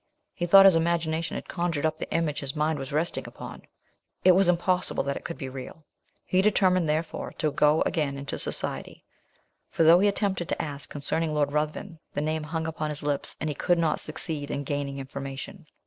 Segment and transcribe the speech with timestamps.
[0.33, 3.61] He thought his imagination had conjured up the image his mind was resting upon.
[4.25, 5.85] It was impossible that it could be real
[6.25, 9.05] he determined, therefore, to go again into society;
[9.69, 13.37] for though he attempted to ask concerning Lord Ruthven, the name hung upon his lips,
[13.39, 15.67] and he could not succeed in gaining information.